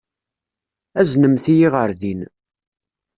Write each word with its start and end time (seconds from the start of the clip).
Aznemt-iyi 0.99 1.67
ɣer 1.73 1.89
din. 2.01 2.21